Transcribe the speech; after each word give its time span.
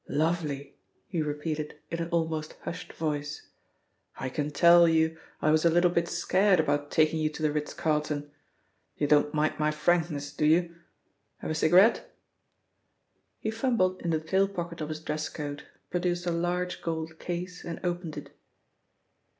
"Lovely!" 0.09 0.79
he 1.05 1.21
repeated 1.21 1.77
in 1.91 1.99
an 2.01 2.09
almost 2.09 2.53
hushed 2.63 2.91
voice. 2.93 3.49
"I 4.17 4.29
can 4.29 4.49
tell 4.49 4.87
you 4.87 5.15
I 5.43 5.51
was 5.51 5.63
a 5.63 5.69
little 5.69 5.91
bit 5.91 6.07
scared 6.07 6.59
about 6.59 6.89
taking 6.89 7.19
you 7.19 7.29
to 7.29 7.43
the 7.43 7.51
Ritz 7.51 7.75
Carlton. 7.75 8.31
You 8.97 9.05
don't 9.05 9.31
mind 9.31 9.59
my 9.59 9.69
frankness, 9.69 10.33
do 10.33 10.47
you 10.47 10.75
have 11.37 11.51
a 11.51 11.53
cigarette?" 11.53 12.11
He 13.37 13.51
fumbled 13.51 14.01
in 14.01 14.09
the 14.09 14.19
tail 14.19 14.47
pocket 14.47 14.81
of 14.81 14.89
his 14.89 15.01
dress 15.01 15.29
coat, 15.29 15.65
produced 15.91 16.25
a 16.25 16.31
large 16.31 16.81
gold 16.81 17.19
case 17.19 17.63
and 17.63 17.79
opened 17.83 18.17
it. 18.17 18.35